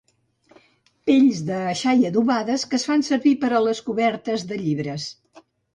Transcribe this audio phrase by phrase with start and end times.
[1.09, 5.11] Pells de xai adobades que es fan servir per a les cobertes de llibres.